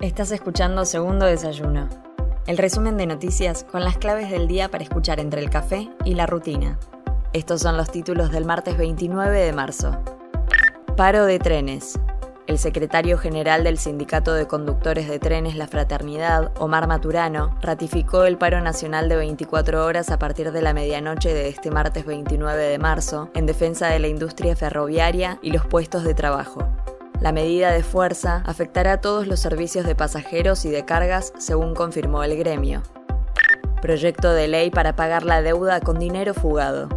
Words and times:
Estás 0.00 0.32
escuchando 0.32 0.86
Segundo 0.86 1.26
Desayuno, 1.26 1.86
el 2.46 2.56
resumen 2.56 2.96
de 2.96 3.04
noticias 3.04 3.64
con 3.70 3.84
las 3.84 3.98
claves 3.98 4.30
del 4.30 4.48
día 4.48 4.70
para 4.70 4.82
escuchar 4.82 5.20
entre 5.20 5.42
el 5.42 5.50
café 5.50 5.90
y 6.06 6.14
la 6.14 6.24
rutina. 6.24 6.78
Estos 7.34 7.60
son 7.60 7.76
los 7.76 7.90
títulos 7.90 8.30
del 8.30 8.46
martes 8.46 8.78
29 8.78 9.38
de 9.38 9.52
marzo. 9.52 10.02
Paro 10.96 11.26
de 11.26 11.38
trenes. 11.38 12.00
El 12.46 12.58
secretario 12.58 13.18
general 13.18 13.62
del 13.62 13.76
Sindicato 13.76 14.32
de 14.32 14.46
Conductores 14.46 15.06
de 15.06 15.18
Trenes 15.18 15.54
La 15.54 15.68
Fraternidad, 15.68 16.50
Omar 16.58 16.88
Maturano, 16.88 17.58
ratificó 17.60 18.24
el 18.24 18.38
paro 18.38 18.62
nacional 18.62 19.06
de 19.10 19.16
24 19.16 19.84
horas 19.84 20.08
a 20.08 20.18
partir 20.18 20.50
de 20.50 20.62
la 20.62 20.72
medianoche 20.72 21.34
de 21.34 21.48
este 21.50 21.70
martes 21.70 22.06
29 22.06 22.62
de 22.62 22.78
marzo 22.78 23.28
en 23.34 23.44
defensa 23.44 23.88
de 23.88 23.98
la 23.98 24.08
industria 24.08 24.56
ferroviaria 24.56 25.38
y 25.42 25.50
los 25.50 25.66
puestos 25.66 26.04
de 26.04 26.14
trabajo. 26.14 26.66
La 27.20 27.32
medida 27.32 27.70
de 27.70 27.82
fuerza 27.82 28.42
afectará 28.46 28.92
a 28.92 29.00
todos 29.02 29.26
los 29.26 29.40
servicios 29.40 29.84
de 29.84 29.94
pasajeros 29.94 30.64
y 30.64 30.70
de 30.70 30.86
cargas, 30.86 31.34
según 31.38 31.74
confirmó 31.74 32.24
el 32.24 32.34
gremio. 32.38 32.82
Proyecto 33.82 34.32
de 34.32 34.48
ley 34.48 34.70
para 34.70 34.96
pagar 34.96 35.24
la 35.24 35.42
deuda 35.42 35.80
con 35.80 35.98
dinero 35.98 36.32
fugado. 36.32 36.88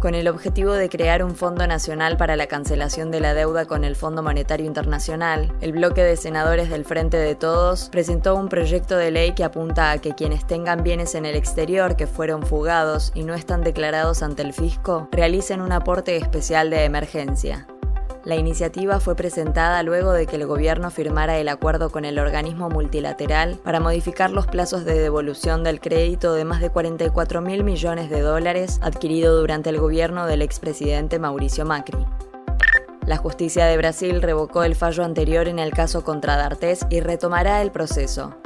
Con 0.00 0.16
el 0.16 0.26
objetivo 0.26 0.72
de 0.72 0.88
crear 0.88 1.22
un 1.22 1.36
Fondo 1.36 1.66
Nacional 1.68 2.16
para 2.16 2.34
la 2.34 2.48
cancelación 2.48 3.12
de 3.12 3.20
la 3.20 3.34
deuda 3.34 3.66
con 3.66 3.84
el 3.84 3.94
Fondo 3.94 4.24
Monetario 4.24 4.66
Internacional, 4.66 5.52
el 5.60 5.70
bloque 5.72 6.02
de 6.02 6.16
senadores 6.16 6.68
del 6.68 6.84
Frente 6.84 7.18
de 7.18 7.36
Todos 7.36 7.90
presentó 7.92 8.34
un 8.34 8.48
proyecto 8.48 8.96
de 8.96 9.12
ley 9.12 9.34
que 9.34 9.44
apunta 9.44 9.92
a 9.92 9.98
que 9.98 10.14
quienes 10.14 10.46
tengan 10.46 10.82
bienes 10.82 11.14
en 11.14 11.26
el 11.26 11.36
exterior 11.36 11.94
que 11.94 12.08
fueron 12.08 12.42
fugados 12.42 13.12
y 13.14 13.22
no 13.22 13.34
están 13.34 13.62
declarados 13.62 14.22
ante 14.24 14.42
el 14.42 14.52
fisco 14.52 15.08
realicen 15.12 15.60
un 15.60 15.70
aporte 15.70 16.16
especial 16.16 16.70
de 16.70 16.84
emergencia. 16.84 17.68
La 18.24 18.36
iniciativa 18.36 19.00
fue 19.00 19.14
presentada 19.14 19.82
luego 19.82 20.12
de 20.12 20.26
que 20.26 20.36
el 20.36 20.46
gobierno 20.46 20.90
firmara 20.90 21.38
el 21.38 21.48
acuerdo 21.48 21.90
con 21.90 22.04
el 22.04 22.18
organismo 22.18 22.68
multilateral 22.68 23.58
para 23.64 23.80
modificar 23.80 24.30
los 24.30 24.46
plazos 24.46 24.84
de 24.84 24.98
devolución 24.98 25.64
del 25.64 25.80
crédito 25.80 26.34
de 26.34 26.44
más 26.44 26.60
de 26.60 26.68
44 26.68 27.40
mil 27.40 27.64
millones 27.64 28.10
de 28.10 28.20
dólares 28.20 28.78
adquirido 28.82 29.40
durante 29.40 29.70
el 29.70 29.78
gobierno 29.78 30.26
del 30.26 30.42
expresidente 30.42 31.18
Mauricio 31.18 31.64
Macri. 31.64 32.04
La 33.06 33.16
justicia 33.16 33.64
de 33.64 33.78
Brasil 33.78 34.20
revocó 34.20 34.64
el 34.64 34.76
fallo 34.76 35.02
anterior 35.02 35.48
en 35.48 35.58
el 35.58 35.72
caso 35.72 36.04
contra 36.04 36.36
D'Artés 36.36 36.86
y 36.90 37.00
retomará 37.00 37.62
el 37.62 37.72
proceso. 37.72 38.36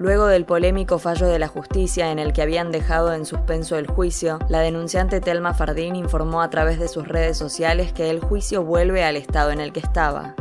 Luego 0.00 0.28
del 0.28 0.46
polémico 0.46 0.98
fallo 0.98 1.26
de 1.26 1.38
la 1.38 1.46
justicia 1.46 2.10
en 2.10 2.18
el 2.18 2.32
que 2.32 2.40
habían 2.40 2.72
dejado 2.72 3.12
en 3.12 3.26
suspenso 3.26 3.76
el 3.76 3.86
juicio, 3.86 4.38
la 4.48 4.60
denunciante 4.60 5.20
Telma 5.20 5.52
Fardín 5.52 5.94
informó 5.94 6.40
a 6.40 6.48
través 6.48 6.78
de 6.78 6.88
sus 6.88 7.06
redes 7.06 7.36
sociales 7.36 7.92
que 7.92 8.08
el 8.08 8.18
juicio 8.18 8.64
vuelve 8.64 9.04
al 9.04 9.16
estado 9.16 9.50
en 9.50 9.60
el 9.60 9.74
que 9.74 9.80
estaba. 9.80 10.34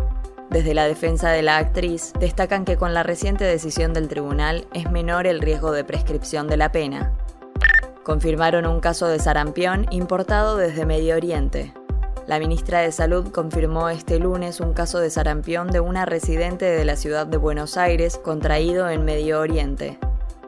Desde 0.49 0.73
la 0.73 0.87
defensa 0.87 1.31
de 1.31 1.41
la 1.41 1.57
actriz, 1.57 2.13
destacan 2.21 2.63
que 2.63 2.77
con 2.77 2.93
la 2.93 3.03
reciente 3.03 3.43
decisión 3.43 3.91
del 3.91 4.07
tribunal 4.07 4.65
es 4.73 4.89
menor 4.89 5.27
el 5.27 5.41
riesgo 5.41 5.73
de 5.73 5.83
prescripción 5.83 6.47
de 6.47 6.55
la 6.55 6.71
pena. 6.71 7.11
Confirmaron 8.03 8.65
un 8.65 8.79
caso 8.79 9.07
de 9.07 9.19
sarampión 9.19 9.87
importado 9.91 10.55
desde 10.55 10.85
Medio 10.85 11.17
Oriente. 11.17 11.73
La 12.29 12.37
ministra 12.37 12.81
de 12.81 12.91
Salud 12.91 13.31
confirmó 13.31 13.89
este 13.89 14.19
lunes 14.19 14.59
un 14.59 14.73
caso 14.73 14.99
de 14.99 15.09
sarampión 15.09 15.65
de 15.71 15.79
una 15.79 16.05
residente 16.05 16.65
de 16.65 16.85
la 16.85 16.95
ciudad 16.95 17.25
de 17.25 17.37
Buenos 17.37 17.75
Aires 17.75 18.19
contraído 18.23 18.87
en 18.87 19.03
Medio 19.03 19.39
Oriente. 19.39 19.97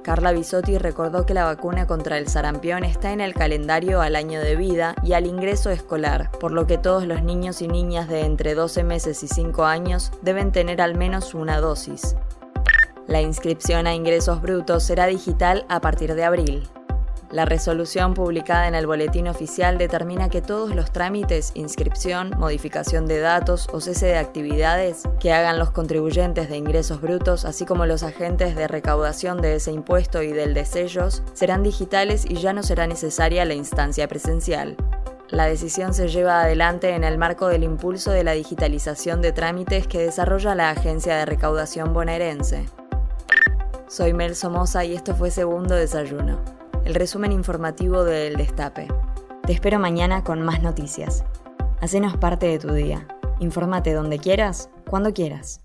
Carla 0.03 0.31
Bisotti 0.31 0.77
recordó 0.77 1.25
que 1.25 1.33
la 1.33 1.45
vacuna 1.45 1.87
contra 1.87 2.19
el 2.19 2.27
sarampión 2.27 2.83
está 2.83 3.13
en 3.13 3.19
el 3.19 3.33
calendario 3.33 3.99
al 3.99 4.15
año 4.15 4.41
de 4.41 4.55
vida 4.55 4.93
y 5.01 5.13
al 5.13 5.25
ingreso 5.25 5.71
escolar, 5.71 6.29
por 6.39 6.51
lo 6.51 6.67
que 6.67 6.77
todos 6.77 7.07
los 7.07 7.23
niños 7.23 7.63
y 7.63 7.67
niñas 7.67 8.07
de 8.07 8.25
entre 8.25 8.53
12 8.53 8.83
meses 8.83 9.23
y 9.23 9.27
5 9.27 9.65
años 9.65 10.11
deben 10.21 10.51
tener 10.51 10.83
al 10.83 10.95
menos 10.95 11.33
una 11.33 11.59
dosis. 11.59 12.15
La 13.07 13.21
inscripción 13.21 13.87
a 13.87 13.95
ingresos 13.95 14.39
brutos 14.39 14.83
será 14.83 15.07
digital 15.07 15.65
a 15.67 15.81
partir 15.81 16.13
de 16.13 16.25
abril. 16.25 16.69
La 17.31 17.45
resolución 17.45 18.13
publicada 18.13 18.67
en 18.67 18.75
el 18.75 18.85
Boletín 18.85 19.29
Oficial 19.29 19.77
determina 19.77 20.27
que 20.27 20.41
todos 20.41 20.75
los 20.75 20.91
trámites, 20.91 21.53
inscripción, 21.55 22.31
modificación 22.37 23.05
de 23.05 23.21
datos 23.21 23.69
o 23.71 23.79
cese 23.79 24.07
de 24.07 24.17
actividades 24.17 25.03
que 25.21 25.31
hagan 25.31 25.57
los 25.57 25.71
contribuyentes 25.71 26.49
de 26.49 26.57
ingresos 26.57 26.99
brutos, 26.99 27.45
así 27.45 27.63
como 27.65 27.85
los 27.85 28.03
agentes 28.03 28.57
de 28.57 28.67
recaudación 28.67 29.41
de 29.41 29.55
ese 29.55 29.71
impuesto 29.71 30.21
y 30.21 30.33
del 30.33 30.53
de 30.53 30.65
sellos, 30.65 31.23
serán 31.31 31.63
digitales 31.63 32.25
y 32.27 32.35
ya 32.35 32.51
no 32.51 32.63
será 32.63 32.85
necesaria 32.85 33.45
la 33.45 33.53
instancia 33.53 34.09
presencial. 34.09 34.75
La 35.29 35.45
decisión 35.45 35.93
se 35.93 36.09
lleva 36.09 36.41
adelante 36.41 36.89
en 36.89 37.05
el 37.05 37.17
marco 37.17 37.47
del 37.47 37.63
impulso 37.63 38.11
de 38.11 38.25
la 38.25 38.33
digitalización 38.33 39.21
de 39.21 39.31
trámites 39.31 39.87
que 39.87 39.99
desarrolla 39.99 40.53
la 40.53 40.71
Agencia 40.71 41.15
de 41.15 41.25
Recaudación 41.25 41.93
bonaerense. 41.93 42.65
Soy 43.87 44.11
Mel 44.11 44.35
Somoza 44.35 44.83
y 44.83 44.95
esto 44.95 45.15
fue 45.15 45.31
Segundo 45.31 45.75
Desayuno 45.75 46.60
el 46.85 46.95
resumen 46.95 47.31
informativo 47.31 48.03
del 48.03 48.35
Destape. 48.35 48.87
Te 49.45 49.53
espero 49.53 49.79
mañana 49.79 50.23
con 50.23 50.41
más 50.41 50.61
noticias. 50.61 51.23
Hacenos 51.79 52.17
parte 52.17 52.47
de 52.47 52.59
tu 52.59 52.73
día. 52.73 53.07
Infórmate 53.39 53.93
donde 53.93 54.19
quieras, 54.19 54.69
cuando 54.89 55.13
quieras. 55.13 55.61